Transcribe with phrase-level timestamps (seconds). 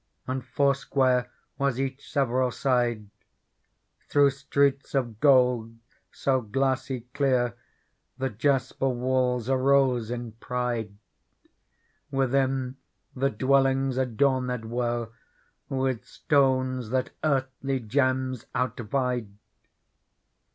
[0.25, 1.29] And foursquare
[1.59, 3.07] was each several side;
[4.09, 5.77] Through streets of gold
[6.11, 7.55] so glassy clear
[8.17, 10.95] The jasper walls arose in pride:
[12.09, 12.77] Within,
[13.15, 15.09] the dwellirigsacTorned were
[15.69, 19.29] With stones that earthly gems outvied.